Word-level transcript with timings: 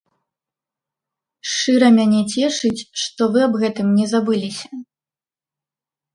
Шчыра 1.49 1.89
мяне 1.97 2.21
цешыць, 2.33 2.85
што 3.03 3.21
вы 3.37 3.45
аб 3.51 3.59
гэтым 3.67 3.87
не 4.01 4.05
забыліся. 4.17 4.67